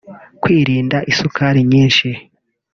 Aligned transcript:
kwirinda 0.41 0.97
isukari 1.11 1.61
nyinshi 1.71 2.09